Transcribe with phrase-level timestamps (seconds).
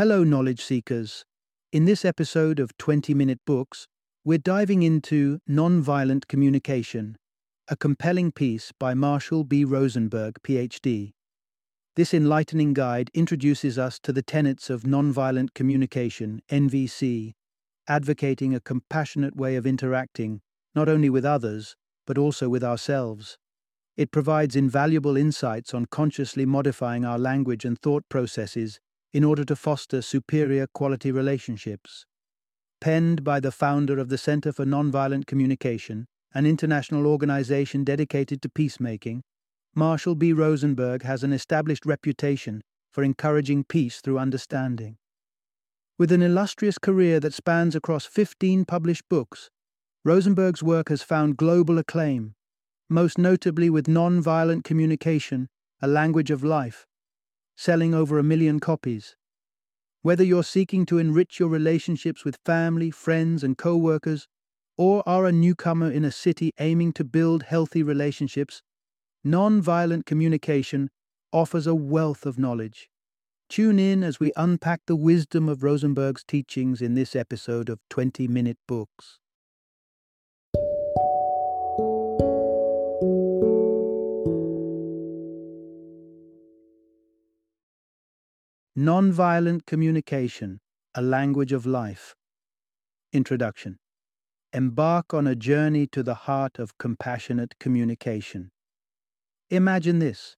[0.00, 1.26] Hello, knowledge seekers.
[1.72, 3.86] In this episode of 20 Minute Books,
[4.24, 7.18] we're diving into Nonviolent Communication,
[7.68, 9.62] a compelling piece by Marshall B.
[9.62, 11.12] Rosenberg, PhD.
[11.96, 17.32] This enlightening guide introduces us to the tenets of nonviolent communication, NVC,
[17.86, 20.40] advocating a compassionate way of interacting,
[20.74, 21.76] not only with others,
[22.06, 23.36] but also with ourselves.
[23.98, 28.80] It provides invaluable insights on consciously modifying our language and thought processes
[29.12, 32.06] in order to foster superior quality relationships.
[32.80, 38.48] Penned by the founder of the Center for Nonviolent Communication, an international organization dedicated to
[38.48, 39.22] peacemaking,
[39.74, 40.32] Marshall B.
[40.32, 44.96] Rosenberg has an established reputation for encouraging peace through understanding.
[45.98, 49.50] With an illustrious career that spans across 15 published books,
[50.04, 52.34] Rosenberg's work has found global acclaim,
[52.88, 55.48] most notably with Nonviolent Communication,
[55.82, 56.86] A Language of Life,
[57.60, 59.16] selling over a million copies.
[60.00, 64.26] Whether you're seeking to enrich your relationships with family, friends, and co workers,
[64.78, 68.62] or are a newcomer in a city aiming to build healthy relationships,
[69.26, 70.88] nonviolent communication
[71.34, 72.88] offers a wealth of knowledge.
[73.50, 78.26] Tune in as we unpack the wisdom of Rosenberg's teachings in this episode of 20
[78.26, 79.18] Minute Books.
[88.80, 90.58] Nonviolent Communication
[90.94, 92.14] A Language of Life.
[93.12, 93.76] Introduction
[94.54, 98.50] Embark on a journey to the heart of compassionate communication.
[99.50, 100.34] Imagine this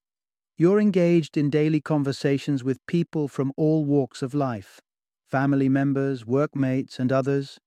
[0.57, 4.81] you're engaged in daily conversations with people from all walks of life
[5.31, 7.61] family members, workmates, and others.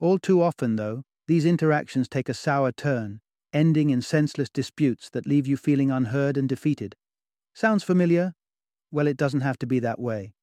[0.00, 3.20] All too often, though, these interactions take a sour turn,
[3.52, 6.96] ending in senseless disputes that leave you feeling unheard and defeated.
[7.54, 8.34] Sounds familiar?
[8.92, 10.34] Well, it doesn't have to be that way.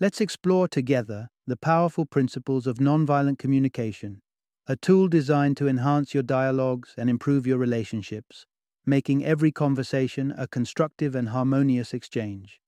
[0.00, 4.22] Let's explore together the powerful principles of nonviolent communication,
[4.66, 8.46] a tool designed to enhance your dialogues and improve your relationships,
[8.86, 12.58] making every conversation a constructive and harmonious exchange.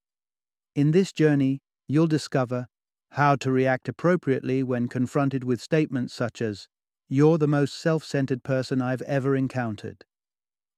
[0.75, 2.67] In this journey, you'll discover
[3.13, 6.69] how to react appropriately when confronted with statements such as,
[7.09, 10.05] You're the most self centered person I've ever encountered.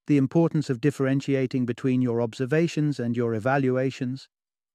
[0.06, 4.28] The importance of differentiating between your observations and your evaluations,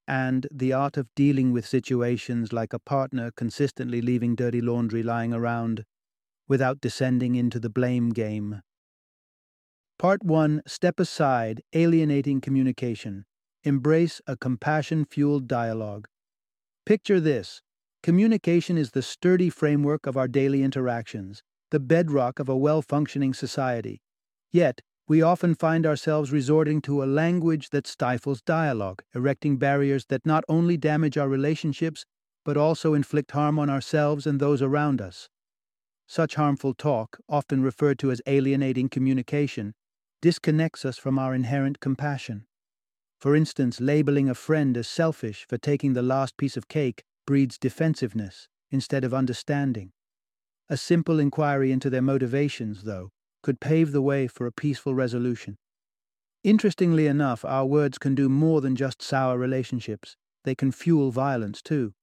[0.10, 5.34] and the art of dealing with situations like a partner consistently leaving dirty laundry lying
[5.34, 5.86] around
[6.48, 8.64] without descending into the blame game.
[10.00, 13.26] Part 1 Step Aside Alienating Communication.
[13.64, 16.08] Embrace a compassion fueled dialogue.
[16.88, 17.62] Picture this
[18.02, 23.34] communication is the sturdy framework of our daily interactions, the bedrock of a well functioning
[23.34, 24.02] society.
[24.52, 30.24] Yet, we often find ourselves resorting to a language that stifles dialogue, erecting barriers that
[30.24, 32.06] not only damage our relationships,
[32.46, 35.28] but also inflict harm on ourselves and those around us.
[36.08, 39.74] Such harmful talk, often referred to as alienating communication,
[40.22, 42.46] disconnects us from our inherent compassion.
[43.20, 47.58] For instance, labeling a friend as selfish for taking the last piece of cake breeds
[47.58, 49.92] defensiveness instead of understanding.
[50.70, 53.10] A simple inquiry into their motivations, though,
[53.42, 55.58] could pave the way for a peaceful resolution.
[56.44, 61.62] Interestingly enough, our words can do more than just sour relationships, they can fuel violence
[61.62, 61.94] too.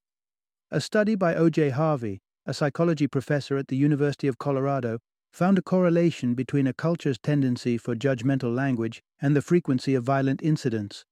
[0.71, 1.71] A study by O.J.
[1.71, 4.99] Harvey, a psychology professor at the University of Colorado,
[5.33, 10.43] found a correlation between a culture's tendency for judgmental language and the frequency of violent
[10.43, 11.05] incidents.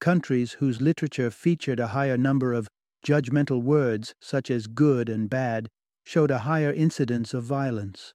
[0.00, 2.68] Countries whose literature featured a higher number of
[3.04, 5.68] judgmental words, such as good and bad,
[6.04, 8.12] showed a higher incidence of violence.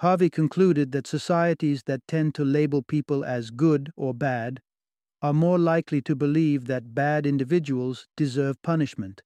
[0.00, 4.60] Harvey concluded that societies that tend to label people as good or bad
[5.22, 9.22] are more likely to believe that bad individuals deserve punishment,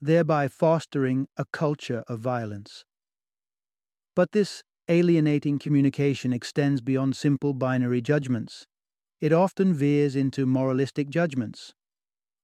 [0.00, 2.84] thereby fostering a culture of violence.
[4.16, 8.66] But this alienating communication extends beyond simple binary judgments.
[9.20, 11.74] It often veers into moralistic judgments.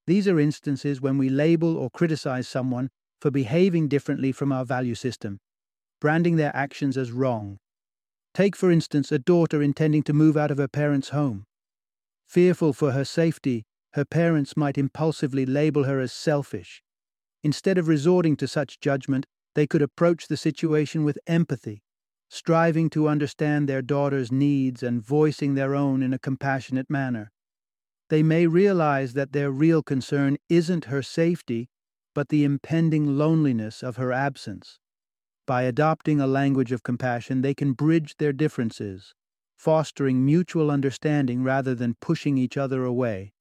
[0.06, 2.90] These are instances when we label or criticize someone
[3.20, 5.40] for behaving differently from our value system
[6.00, 7.58] branding their actions as wrong.
[8.32, 11.44] Take, for instance, a daughter intending to move out of her parents' home.
[12.28, 13.64] Fearful for her safety,
[13.94, 16.82] her parents might impulsively label her as selfish.
[17.42, 21.82] Instead of resorting to such judgment, they could approach the situation with empathy,
[22.28, 27.32] striving to understand their daughter's needs and voicing their own in a compassionate manner.
[28.10, 31.68] They may realize that their real concern isn't her safety,
[32.14, 34.78] but the impending loneliness of her absence.
[35.50, 39.16] By adopting a language of compassion, they can bridge their differences,
[39.56, 43.32] fostering mutual understanding rather than pushing each other away.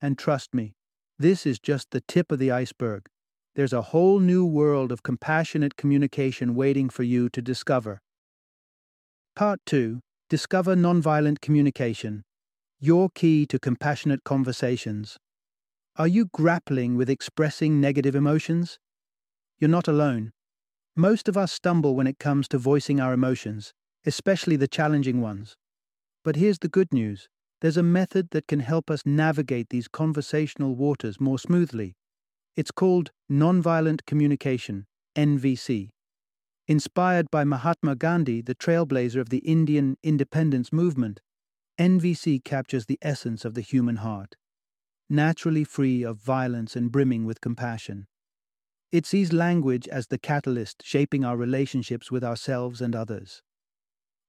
[0.00, 0.76] And trust me,
[1.18, 3.08] This is just the tip of the iceberg.
[3.56, 8.00] There's a whole new world of compassionate communication waiting for you to discover.
[9.34, 9.98] Part 2
[10.30, 12.22] Discover Nonviolent Communication
[12.78, 15.18] Your Key to Compassionate Conversations.
[15.96, 18.78] Are you grappling with expressing negative emotions?
[19.58, 20.30] You're not alone.
[20.98, 23.74] Most of us stumble when it comes to voicing our emotions,
[24.06, 25.54] especially the challenging ones.
[26.24, 27.28] But here's the good news
[27.60, 31.96] there's a method that can help us navigate these conversational waters more smoothly.
[32.56, 35.90] It's called Nonviolent Communication, NVC.
[36.66, 41.20] Inspired by Mahatma Gandhi, the trailblazer of the Indian independence movement,
[41.78, 44.36] NVC captures the essence of the human heart,
[45.10, 48.06] naturally free of violence and brimming with compassion.
[48.92, 53.42] It sees language as the catalyst shaping our relationships with ourselves and others.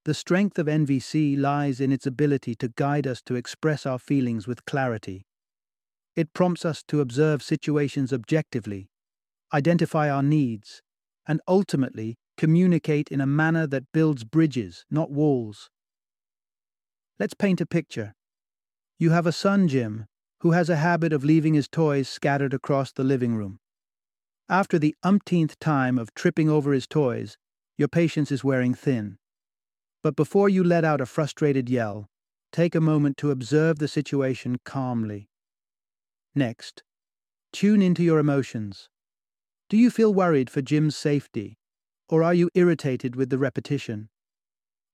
[0.05, 4.47] The strength of NVC lies in its ability to guide us to express our feelings
[4.47, 5.25] with clarity.
[6.15, 8.89] It prompts us to observe situations objectively,
[9.53, 10.81] identify our needs,
[11.27, 15.69] and ultimately communicate in a manner that builds bridges, not walls.
[17.19, 18.15] Let's paint a picture.
[18.97, 20.05] You have a son, Jim,
[20.39, 23.59] who has a habit of leaving his toys scattered across the living room.
[24.49, 27.37] After the umpteenth time of tripping over his toys,
[27.77, 29.17] your patience is wearing thin.
[30.01, 32.07] But before you let out a frustrated yell,
[32.53, 35.27] take a moment to observe the situation calmly.
[36.33, 36.83] Next,
[37.51, 38.89] tune into your emotions.
[39.69, 41.57] Do you feel worried for Jim's safety,
[42.07, 44.07] or are you irritated with the repetition?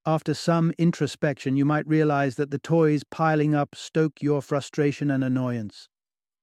[0.04, 5.24] After some introspection, you might realize that the toys piling up stoke your frustration and
[5.24, 5.90] annoyance.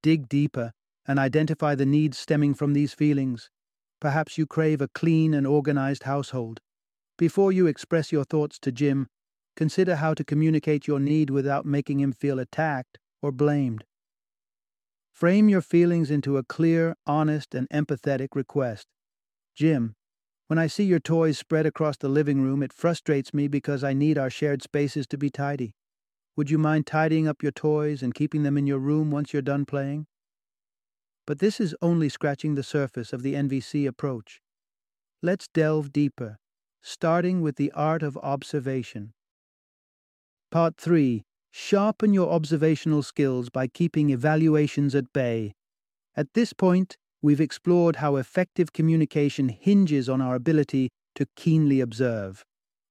[0.01, 0.75] Dig deeper
[1.07, 3.51] and identify the needs stemming from these feelings.
[4.01, 6.61] Perhaps you crave a clean and organized household.
[7.19, 9.09] Before you express your thoughts to Jim,
[9.57, 13.85] consider how to communicate your need without making him feel attacked or blamed.
[15.13, 18.87] Frame your feelings into a clear, honest, and empathetic request.
[19.55, 19.95] Jim,
[20.47, 23.93] when I see your toys spread across the living room, it frustrates me because I
[23.93, 25.75] need our shared spaces to be tidy.
[26.37, 29.43] Would you mind tidying up your toys and keeping them in your room once you're
[29.43, 30.07] done playing?
[31.27, 34.41] But this is only scratching the surface of the NVC approach.
[35.23, 36.39] Let's delve deeper
[36.83, 39.13] starting with the art of observation.
[40.51, 41.23] Part 3
[41.53, 45.53] Sharpen your observational skills by keeping evaluations at bay.
[46.17, 52.45] At this point, we've explored how effective communication hinges on our ability to keenly observe.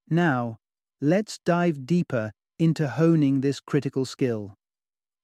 [0.10, 0.58] Now,
[1.00, 4.56] let's dive deeper into honing this critical skill.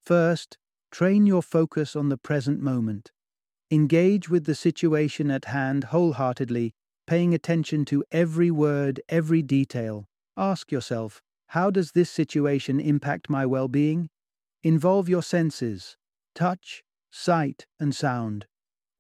[0.01, 0.57] First,
[0.95, 3.11] train your focus on the present moment.
[3.69, 6.73] Engage with the situation at hand wholeheartedly
[7.05, 10.05] paying attention to every word, every detail.
[10.37, 14.07] Ask yourself, how does this situation impact my well being?
[14.63, 15.97] Involve your senses,
[16.33, 16.81] touch,
[17.11, 18.45] sight, and sound,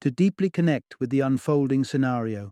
[0.01, 2.51] to deeply connect with the unfolding scenario.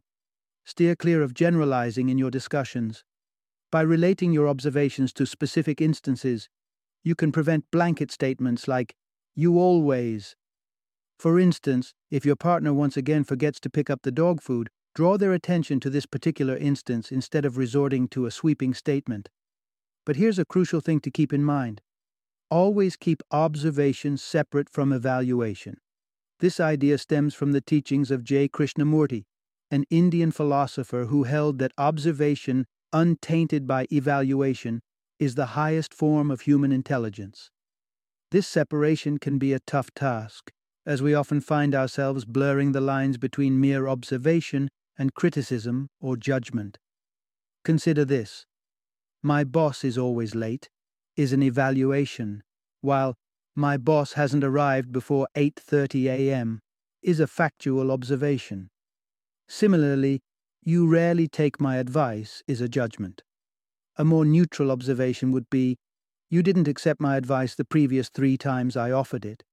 [0.64, 3.04] Steer clear of generalizing in your discussions.
[3.74, 6.48] By relating your observations to specific instances,
[7.04, 8.96] you can prevent blanket statements like,
[9.36, 10.36] you always.
[11.18, 15.18] For instance, if your partner once again forgets to pick up the dog food, draw
[15.18, 19.30] their attention to this particular instance instead of resorting to a sweeping statement.
[20.06, 21.82] But here's a crucial thing to keep in mind
[22.52, 25.78] always keep observation separate from evaluation.
[26.40, 28.48] This idea stems from the teachings of J.
[28.48, 29.24] Krishnamurti,
[29.72, 34.82] an Indian philosopher who held that observation, untainted by evaluation,
[35.18, 37.50] is the highest form of human intelligence.
[38.34, 40.52] This separation can be a tough task,
[40.88, 46.80] as we often find ourselves blurring the lines between mere observation and criticism or judgment.
[47.64, 48.48] Consider this.
[49.22, 50.68] My boss is always late
[51.16, 52.42] is an evaluation,
[52.82, 53.14] while
[53.56, 56.60] my boss hasn't arrived before 8:30 a.m.
[57.04, 58.72] is a factual observation.
[59.48, 60.22] Similarly,
[60.64, 63.22] you rarely take my advice is a judgment.
[63.96, 65.78] A more neutral observation would be
[66.34, 69.44] you didn't accept my advice the previous 3 times I offered it.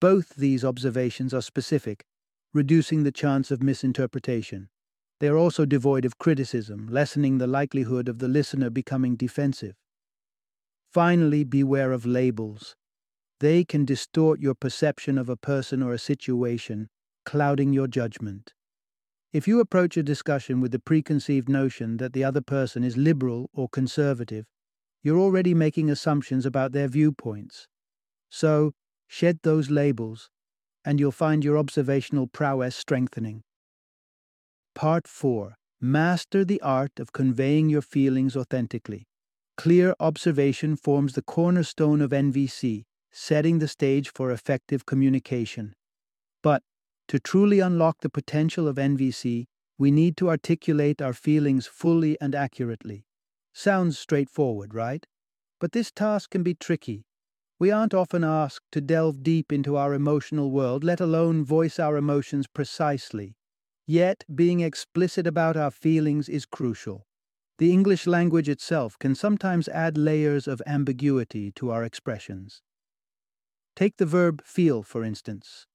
[0.00, 2.04] Both these observations are specific
[2.52, 4.68] reducing the chance of misinterpretation.
[5.18, 9.74] They are also devoid of criticism, lessening the likelihood of the listener becoming defensive.
[10.92, 12.76] Finally, beware of labels.
[13.40, 16.88] They can distort your perception of a person or a situation,
[17.24, 18.52] clouding your judgment.
[19.32, 23.50] If you approach a discussion with the preconceived notion that the other person is liberal
[23.52, 24.46] or conservative,
[25.02, 27.66] you're already making assumptions about their viewpoints.
[28.28, 28.72] So,
[29.06, 30.30] shed those labels
[30.84, 33.42] and you'll find your observational prowess strengthening.
[34.74, 39.06] Part 4 Master the art of conveying your feelings authentically.
[39.56, 45.74] Clear observation forms the cornerstone of NVC, setting the stage for effective communication.
[46.42, 46.62] But
[47.08, 49.46] to truly unlock the potential of NVC,
[49.78, 53.06] we need to articulate our feelings fully and accurately.
[53.52, 55.06] Sounds straightforward, right?
[55.60, 57.06] But this task can be tricky.
[57.60, 61.96] We aren't often asked to delve deep into our emotional world, let alone voice our
[61.96, 63.36] emotions precisely.
[63.86, 67.06] Yet, being explicit about our feelings is crucial.
[67.58, 72.62] The English language itself can sometimes add layers of ambiguity to our expressions.
[73.76, 75.66] Take the verb feel, for instance.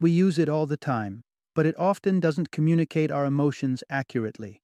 [0.00, 1.24] We use it all the time,
[1.54, 4.62] but it often doesn't communicate our emotions accurately.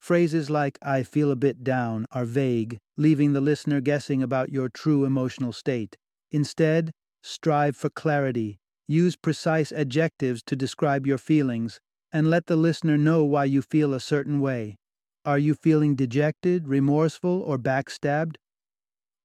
[0.00, 4.68] Phrases like, I feel a bit down, are vague, leaving the listener guessing about your
[4.68, 5.96] true emotional state.
[6.30, 11.80] Instead, strive for clarity, use precise adjectives to describe your feelings,
[12.12, 14.76] and let the listener know why you feel a certain way.
[15.24, 18.36] Are you feeling dejected, remorseful, or backstabbed?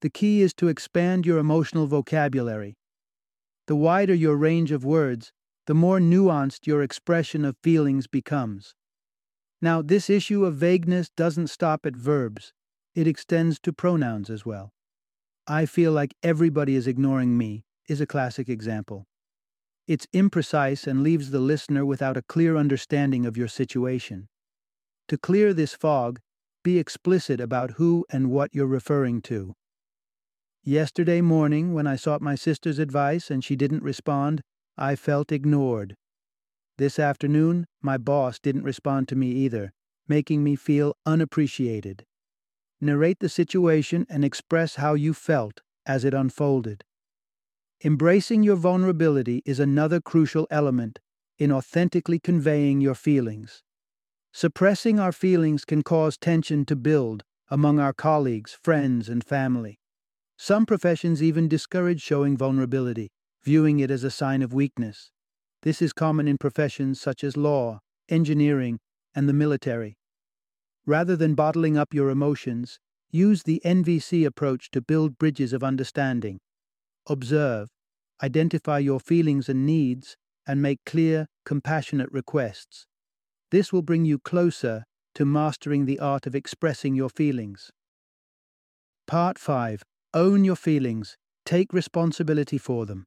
[0.01, 2.74] The key is to expand your emotional vocabulary.
[3.68, 5.32] The wider your range of words,
[5.65, 8.75] the more nuanced your expression of feelings becomes.
[9.63, 12.51] Now, this issue of vagueness doesn't stop at verbs,
[12.96, 14.74] it extends to pronouns as well.
[15.48, 19.05] I feel like everybody is ignoring me is a classic example.
[19.88, 24.27] It's imprecise and leaves the listener without a clear understanding of your situation.
[25.08, 26.20] To clear this fog,
[26.62, 29.53] be explicit about who and what you're referring to.
[30.65, 34.41] Yesterday morning, when I sought my sister's advice and she didn't respond,
[34.77, 35.96] I felt ignored.
[36.77, 39.74] This afternoon, my boss didn't respond to me either,
[40.08, 42.06] making me feel unappreciated.
[42.82, 46.84] Narrate the situation and express how you felt as it unfolded.
[47.86, 51.00] Embracing your vulnerability is another crucial element
[51.38, 53.62] in authentically conveying your feelings.
[54.32, 59.80] Suppressing our feelings can cause tension to build among our colleagues, friends, and family.
[60.38, 63.12] Some professions even discourage showing vulnerability,
[63.44, 65.12] viewing it as a sign of weakness.
[65.63, 67.79] This is common in professions such as law,
[68.10, 68.79] engineering,
[69.15, 69.96] and the military.
[70.86, 72.79] Rather than bottling up your emotions,
[73.12, 76.41] use the NVC approach to build bridges of understanding.
[77.08, 77.70] Observe,
[78.22, 82.86] identify your feelings and needs, and make clear, compassionate requests.
[83.50, 84.84] This will bring you closer
[85.15, 87.72] to mastering the art of expressing your feelings.
[89.08, 89.82] Part 5
[90.13, 91.15] Own your feelings,
[91.46, 93.05] take responsibility for them.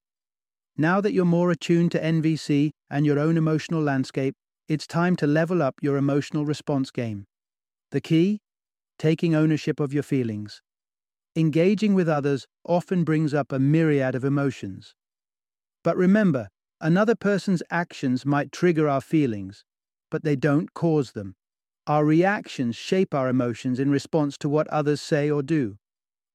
[0.78, 4.34] Now that you're more attuned to NVC and your own emotional landscape,
[4.68, 7.24] it's time to level up your emotional response game.
[7.92, 8.40] The key?
[8.98, 10.60] Taking ownership of your feelings.
[11.34, 14.94] Engaging with others often brings up a myriad of emotions.
[15.82, 19.64] But remember, another person's actions might trigger our feelings,
[20.10, 21.36] but they don't cause them.
[21.86, 25.78] Our reactions shape our emotions in response to what others say or do.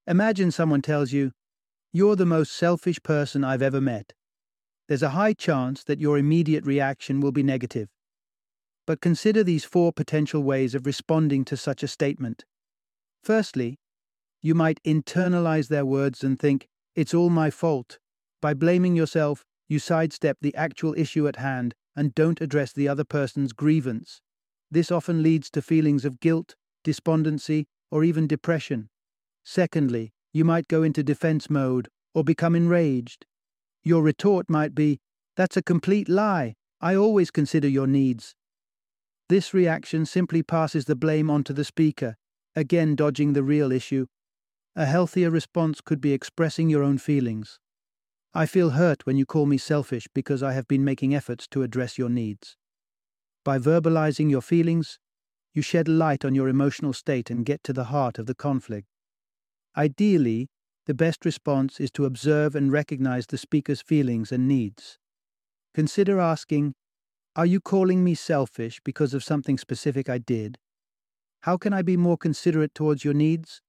[0.07, 1.31] Imagine someone tells you,
[1.93, 4.13] You're the most selfish person I've ever met
[4.87, 7.89] there's a high chance that your immediate reaction will be negative.
[8.87, 12.45] But consider these four potential ways of responding to such a statement.
[13.23, 13.77] Firstly,
[14.41, 17.99] you might internalize their words and think, it's all my fault.
[18.41, 23.03] By blaming yourself, you sidestep the actual issue at hand and don't address the other
[23.03, 24.21] person's grievance.
[24.69, 28.89] This often leads to feelings of guilt, despondency, or even depression.
[29.43, 33.25] Secondly, you might go into defense mode or become enraged.
[33.83, 34.99] Your retort might be,
[35.35, 36.55] That's a complete lie.
[36.81, 38.35] I always consider your needs.
[39.29, 42.17] This reaction simply passes the blame onto the speaker,
[42.55, 44.07] again dodging the real issue.
[44.75, 47.59] A healthier response could be expressing your own feelings.
[48.33, 51.63] I feel hurt when you call me selfish because I have been making efforts to
[51.63, 52.55] address your needs.
[53.43, 54.99] By verbalizing your feelings,
[55.53, 58.87] you shed light on your emotional state and get to the heart of the conflict.
[59.75, 60.49] Ideally,
[60.85, 64.97] the best response is to observe and recognize the speaker's feelings and needs.
[65.73, 66.73] Consider asking,
[67.35, 70.57] Are you calling me selfish because of something specific I did?
[71.41, 73.61] How can I be more considerate towards your needs?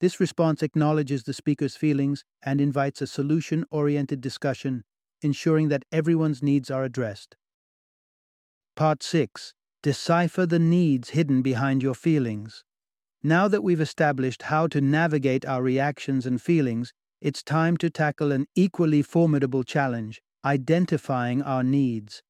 [0.00, 4.84] This response acknowledges the speaker's feelings and invites a solution oriented discussion,
[5.22, 7.36] ensuring that everyone's needs are addressed.
[8.76, 12.64] Part 6 Decipher the needs hidden behind your feelings.
[13.22, 18.30] Now that we've established how to navigate our reactions and feelings, it's time to tackle
[18.30, 22.22] an equally formidable challenge identifying our needs.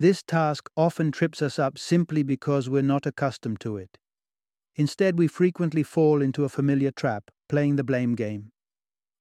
[0.00, 3.98] This task often trips us up simply because we're not accustomed to it.
[4.74, 8.52] Instead, we frequently fall into a familiar trap, playing the blame game.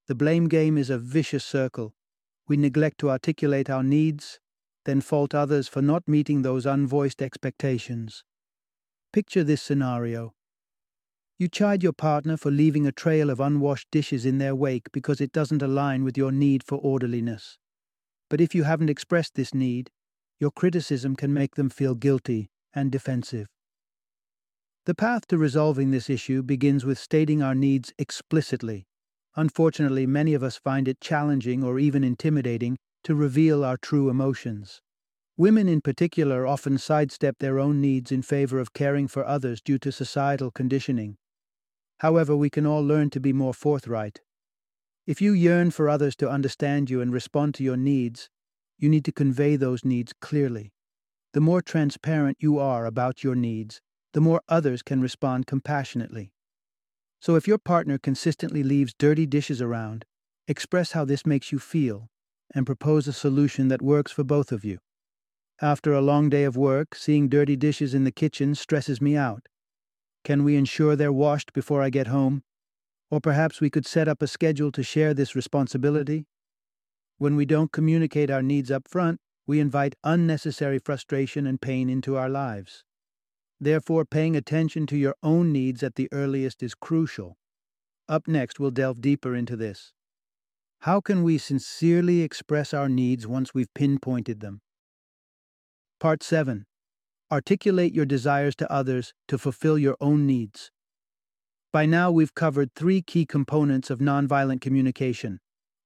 [0.08, 1.94] The blame game is a vicious circle.
[2.48, 4.40] We neglect to articulate our needs,
[4.86, 8.24] then fault others for not meeting those unvoiced expectations.
[9.12, 10.34] Picture this scenario
[11.40, 15.22] You chide your partner for leaving a trail of unwashed dishes in their wake because
[15.22, 17.60] it doesn't align with your need for orderliness.
[18.28, 19.92] But if you haven't expressed this need,
[20.40, 23.46] your criticism can make them feel guilty and defensive.
[24.88, 28.88] The path to resolving this issue begins with stating our needs explicitly.
[29.36, 34.82] Unfortunately, many of us find it challenging or even intimidating to reveal our true emotions.
[35.38, 39.78] Women in particular often sidestep their own needs in favor of caring for others due
[39.78, 41.16] to societal conditioning.
[42.00, 44.22] However, we can all learn to be more forthright.
[45.06, 48.30] If you yearn for others to understand you and respond to your needs,
[48.78, 50.74] you need to convey those needs clearly.
[51.34, 53.82] The more transparent you are about your needs,
[54.14, 56.32] the more others can respond compassionately.
[57.20, 60.06] So if your partner consistently leaves dirty dishes around,
[60.48, 62.10] express how this makes you feel
[62.54, 64.80] and propose a solution that works for both of you.
[65.62, 69.48] After a long day of work, seeing dirty dishes in the kitchen stresses me out.
[70.28, 72.44] Can we ensure they're washed before I get home?
[73.10, 76.26] Or perhaps we could set up a schedule to share this responsibility?
[77.18, 82.18] When we don't communicate our needs up front, we invite unnecessary frustration and pain into
[82.18, 82.84] our lives.
[83.58, 87.38] Therefore, paying attention to your own needs at the earliest is crucial.
[88.10, 89.94] Up next, we'll delve deeper into this.
[90.82, 94.60] How can we sincerely express our needs once we've pinpointed them?
[96.02, 96.66] Part 7
[97.30, 100.72] Articulate your desires to others to fulfill your own needs.
[101.74, 105.40] By now, we've covered three key components of nonviolent communication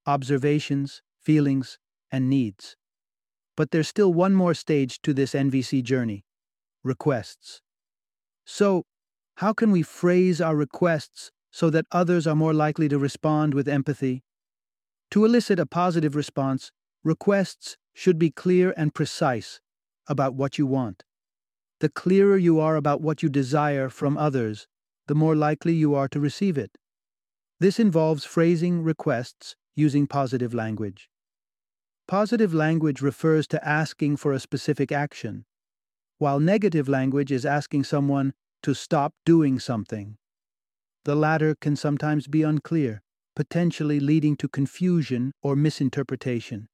[0.06, 1.78] observations, feelings,
[2.10, 2.76] and needs.
[3.56, 6.24] But there's still one more stage to this NVC journey
[6.84, 7.60] requests.
[8.44, 8.84] So,
[9.36, 13.68] how can we phrase our requests so that others are more likely to respond with
[13.68, 14.22] empathy?
[15.10, 16.70] To elicit a positive response,
[17.04, 19.60] requests should be clear and precise
[20.08, 21.04] about what you want.
[21.82, 24.68] The clearer you are about what you desire from others,
[25.08, 26.78] the more likely you are to receive it.
[27.58, 31.10] This involves phrasing requests using positive language.
[32.06, 35.44] Positive language refers to asking for a specific action,
[36.18, 40.18] while negative language is asking someone to stop doing something.
[41.04, 43.02] The latter can sometimes be unclear,
[43.34, 46.68] potentially leading to confusion or misinterpretation.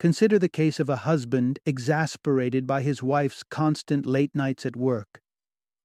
[0.00, 5.20] Consider the case of a husband exasperated by his wife's constant late nights at work.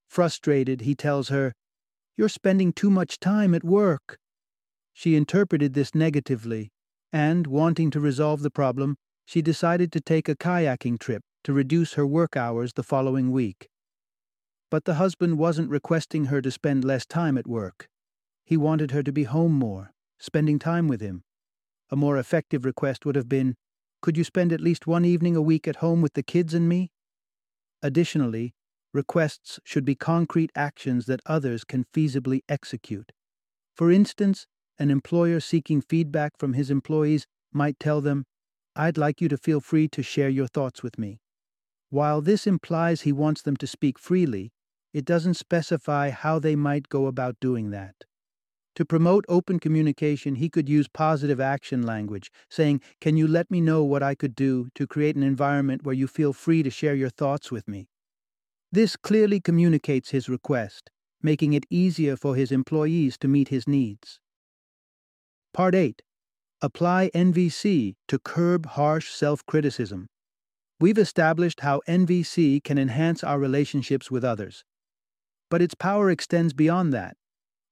[0.07, 1.53] Frustrated, he tells her,
[2.15, 4.17] You're spending too much time at work.
[4.93, 6.71] She interpreted this negatively,
[7.11, 11.95] and, wanting to resolve the problem, she decided to take a kayaking trip to reduce
[11.95, 13.67] her work hours the following week.
[14.71, 17.89] But the husband wasn't requesting her to spend less time at work.
[18.45, 21.23] He wanted her to be home more, spending time with him.
[21.89, 23.55] A more effective request would have been,
[24.05, 26.69] could you spend at least one evening a week at home with the kids and
[26.69, 26.91] me?
[27.81, 28.53] Additionally,
[28.93, 33.11] requests should be concrete actions that others can feasibly execute.
[33.75, 34.45] For instance,
[34.77, 38.27] an employer seeking feedback from his employees might tell them,
[38.75, 41.19] I'd like you to feel free to share your thoughts with me.
[41.89, 44.51] While this implies he wants them to speak freely,
[44.93, 47.95] it doesn't specify how they might go about doing that.
[48.75, 53.61] To promote open communication, he could use positive action language, saying, Can you let me
[53.61, 56.95] know what I could do to create an environment where you feel free to share
[56.95, 57.87] your thoughts with me?
[58.73, 64.19] This clearly communicates his request, making it easier for his employees to meet his needs.
[65.53, 66.01] Part 8
[66.61, 70.07] Apply NVC to curb harsh self criticism.
[70.81, 74.65] We've established how NVC can enhance our relationships with others.
[75.49, 77.15] But its power extends beyond that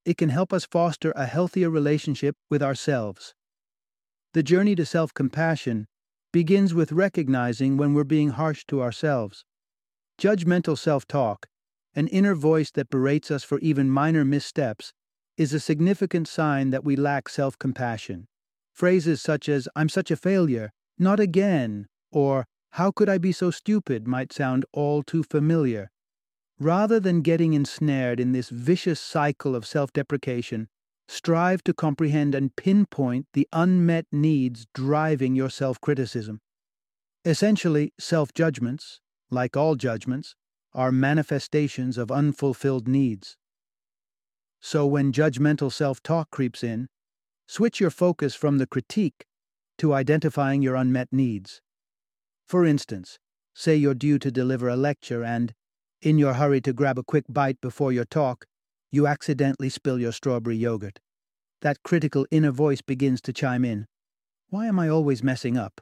[0.05, 3.33] it can help us foster a healthier relationship with ourselves.
[4.33, 5.87] The journey to self compassion
[6.31, 9.45] begins with recognizing when we're being harsh to ourselves.
[10.19, 11.47] Judgmental self talk,
[11.95, 14.93] an inner voice that berates us for even minor missteps,
[15.37, 18.27] is a significant sign that we lack self compassion.
[18.73, 23.51] Phrases such as, I'm such a failure, not again, or how could I be so
[23.51, 25.91] stupid might sound all too familiar,
[26.59, 30.67] Rather than getting ensnared in this vicious cycle of self deprecation,
[31.07, 36.41] strive to comprehend and pinpoint the unmet needs driving your self criticism.
[37.25, 40.35] Essentially, self judgments, like all judgments,
[40.73, 43.37] are manifestations of unfulfilled needs.
[44.61, 46.87] So when judgmental self talk creeps in,
[47.47, 49.25] switch your focus from the critique
[49.77, 51.61] to identifying your unmet needs.
[52.47, 53.19] For instance,
[53.53, 55.53] say you're due to deliver a lecture and,
[56.05, 58.45] in your hurry to grab a quick bite before your talk,
[58.91, 60.99] you accidentally spill your strawberry yogurt.
[61.61, 63.87] That critical inner voice begins to chime in.
[64.49, 65.81] Why am I always messing up?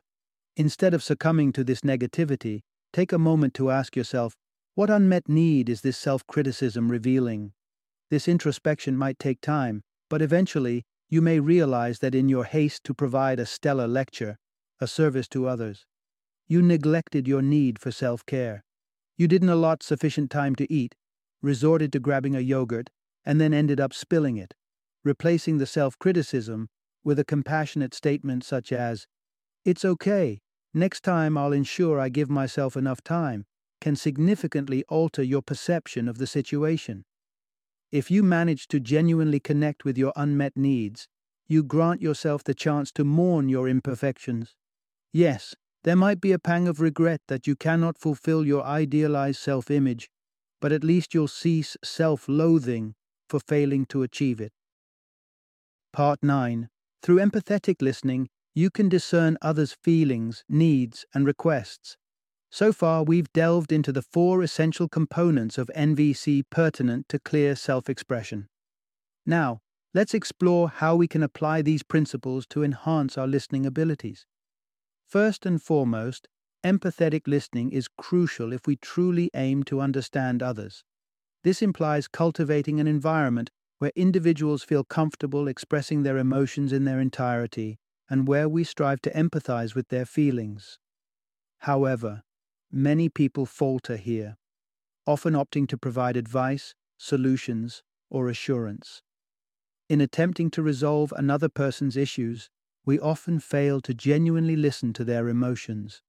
[0.56, 2.62] Instead of succumbing to this negativity,
[2.94, 4.36] take a moment to ask yourself,
[4.76, 7.54] what unmet need is this self criticism revealing?
[8.10, 12.94] This introspection might take time, but eventually you may realize that in your haste to
[12.94, 14.38] provide a stellar lecture,
[14.80, 15.86] a service to others,
[16.48, 18.64] you neglected your need for self care.
[19.18, 20.96] You didn't allot sufficient time to eat,
[21.42, 22.90] resorted to grabbing a yogurt,
[23.26, 24.54] and then ended up spilling it,
[25.04, 26.70] replacing the self criticism
[27.04, 29.08] with a compassionate statement such as,
[29.66, 30.42] It's okay,
[30.74, 33.46] next time I'll ensure I give myself enough time,
[33.80, 37.04] can significantly alter your perception of the situation.
[37.92, 41.08] If you manage to genuinely connect with your unmet needs,
[41.48, 44.56] you grant yourself the chance to mourn your imperfections.
[45.12, 49.72] Yes, there might be a pang of regret that you cannot fulfill your idealized self
[49.72, 50.10] image,
[50.60, 52.94] but at least you'll cease self loathing
[53.28, 54.52] for failing to achieve it.
[55.92, 56.70] Part 9.
[57.02, 61.98] Through empathetic listening, you can discern others' feelings, needs, and requests.
[62.52, 67.90] So far, we've delved into the four essential components of NVC pertinent to clear self
[67.90, 68.50] expression.
[69.26, 69.62] Now,
[69.94, 74.26] let's explore how we can apply these principles to enhance our listening abilities.
[75.12, 76.30] First and foremost,
[76.64, 80.86] empathetic listening is crucial if we truly aim to understand others.
[81.44, 87.78] This implies cultivating an environment where individuals feel comfortable expressing their emotions in their entirety
[88.10, 90.80] and where we strive to empathize with their feelings.
[91.58, 92.24] However,
[92.72, 94.38] many people falter here,
[95.06, 99.02] often opting to provide advice, solutions, or assurance.
[99.90, 102.50] In attempting to resolve another person's issues,
[102.86, 106.02] we often fail to genuinely listen to their emotions.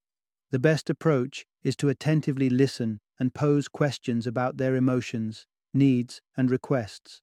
[0.51, 6.51] The best approach is to attentively listen and pose questions about their emotions, needs, and
[6.51, 7.23] requests.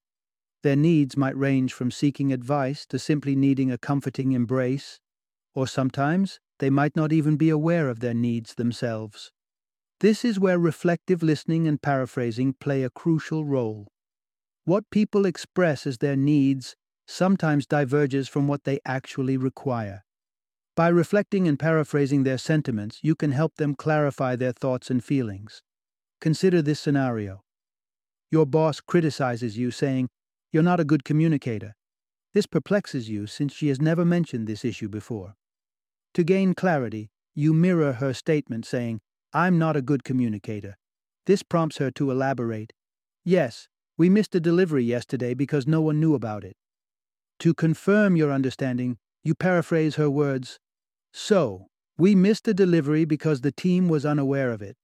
[0.61, 4.99] Their needs might range from seeking advice to simply needing a comforting embrace,
[5.53, 9.31] or sometimes they might not even be aware of their needs themselves.
[9.99, 13.87] This is where reflective listening and paraphrasing play a crucial role.
[14.65, 16.75] What people express as their needs
[17.09, 20.03] sometimes diverges from what they actually require.
[20.75, 25.61] By reflecting and paraphrasing their sentiments, you can help them clarify their thoughts and feelings.
[26.21, 27.41] Consider this scenario.
[28.31, 30.09] Your boss criticizes you, saying,
[30.51, 31.75] You're not a good communicator.
[32.33, 35.33] This perplexes you since she has never mentioned this issue before.
[36.13, 39.01] To gain clarity, you mirror her statement saying,
[39.33, 40.77] I'm not a good communicator.
[41.25, 42.73] This prompts her to elaborate.
[43.25, 43.67] Yes,
[43.97, 46.55] we missed a delivery yesterday because no one knew about it.
[47.39, 50.59] To confirm your understanding, you paraphrase her words
[51.13, 54.75] So, we missed a delivery because the team was unaware of it.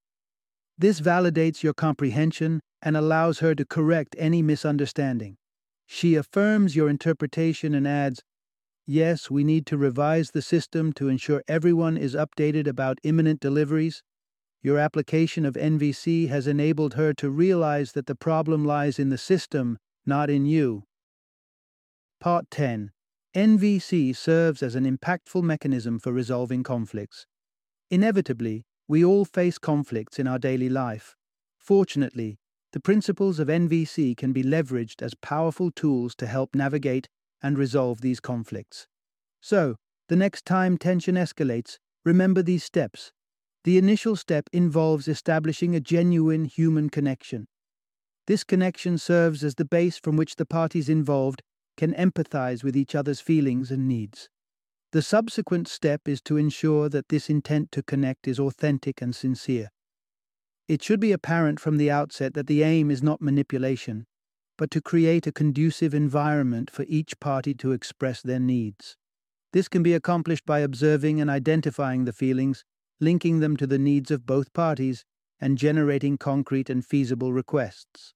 [0.77, 5.37] This validates your comprehension and allows her to correct any misunderstanding.
[5.85, 8.21] She affirms your interpretation and adds,
[8.87, 14.03] Yes, we need to revise the system to ensure everyone is updated about imminent deliveries.
[14.61, 19.17] Your application of NVC has enabled her to realize that the problem lies in the
[19.17, 20.83] system, not in you.
[22.25, 22.89] Part 10
[23.35, 27.27] NVC serves as an impactful mechanism for resolving conflicts.
[27.91, 31.15] Inevitably, we all face conflicts in our daily life.
[31.59, 32.39] Fortunately,
[32.73, 37.09] the principles of NVC can be leveraged as powerful tools to help navigate
[37.43, 38.88] and resolve these conflicts.
[39.39, 39.75] So,
[40.09, 43.11] the next time tension escalates, remember these steps.
[43.65, 47.45] The initial step involves establishing a genuine human connection.
[48.25, 51.43] This connection serves as the base from which the parties involved
[51.77, 54.29] can empathize with each other's feelings and needs.
[54.91, 59.69] The subsequent step is to ensure that this intent to connect is authentic and sincere.
[60.67, 64.07] It should be apparent from the outset that the aim is not manipulation,
[64.57, 68.97] but to create a conducive environment for each party to express their needs.
[69.53, 72.63] This can be accomplished by observing and identifying the feelings,
[72.99, 75.05] linking them to the needs of both parties,
[75.39, 78.14] and generating concrete and feasible requests.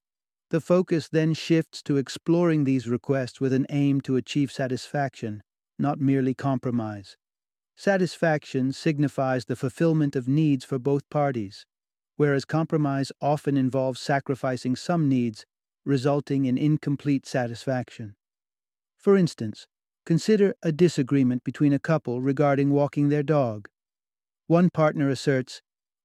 [0.50, 5.44] The focus then shifts to exploring these requests with an aim to achieve satisfaction,
[5.78, 7.18] not merely compromise.
[7.76, 11.66] Satisfaction signifies the fulfillment of needs for both parties,
[12.16, 15.46] whereas compromise often involves sacrificing some needs,
[15.86, 18.16] resulting in incomplete satisfaction.
[18.98, 19.68] For instance,
[20.06, 23.70] consider a disagreement between a couple regarding walking their dog.
[24.48, 25.62] One partner asserts,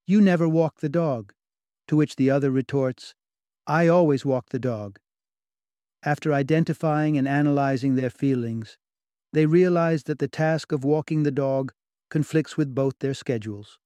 [0.07, 1.33] You never walk the dog,
[1.89, 3.15] to which the other retorts,
[3.67, 4.99] I always walk the dog.
[6.03, 8.77] After identifying and analyzing their feelings,
[9.33, 11.73] they realize that the task of walking the dog
[12.11, 13.79] conflicts with both their schedules.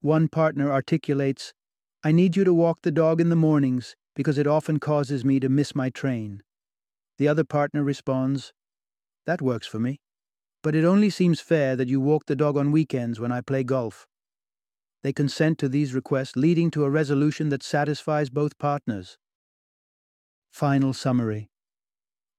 [0.00, 1.54] One partner articulates,
[2.02, 5.38] I need you to walk the dog in the mornings because it often causes me
[5.38, 6.42] to miss my train.
[7.18, 8.52] The other partner responds,
[9.24, 10.00] That works for me,
[10.64, 13.62] but it only seems fair that you walk the dog on weekends when I play
[13.62, 14.08] golf.
[15.02, 19.18] They consent to these requests, leading to a resolution that satisfies both partners.
[20.50, 21.50] Final summary.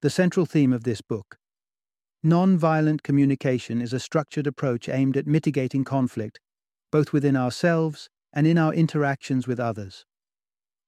[0.02, 1.38] The central theme of this book.
[2.23, 6.39] Non-violent communication is a structured approach aimed at mitigating conflict,
[6.89, 10.06] both within ourselves and in our interactions with others.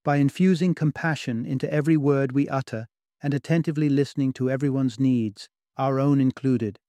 [0.04, 2.88] By infusing compassion into every word we utter
[3.22, 6.80] and attentively listening to everyone's needs, our own included,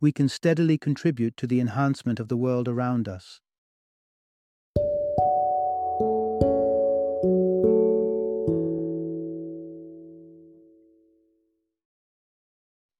[0.00, 3.40] we can steadily contribute to the enhancement of the world around us.